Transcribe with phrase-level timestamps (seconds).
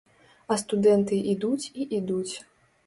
[0.53, 2.31] А студэнты ідуць і ідуць.